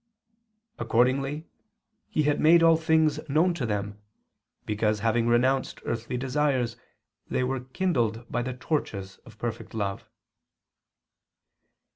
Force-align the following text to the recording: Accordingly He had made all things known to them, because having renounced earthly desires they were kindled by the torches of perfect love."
Accordingly 0.79 1.45
He 2.09 2.23
had 2.23 2.39
made 2.39 2.63
all 2.63 2.75
things 2.75 3.19
known 3.29 3.53
to 3.53 3.67
them, 3.67 4.01
because 4.65 5.01
having 5.01 5.27
renounced 5.27 5.79
earthly 5.85 6.17
desires 6.17 6.75
they 7.29 7.43
were 7.43 7.65
kindled 7.65 8.25
by 8.27 8.41
the 8.41 8.55
torches 8.55 9.17
of 9.25 9.37
perfect 9.37 9.75
love." 9.75 10.07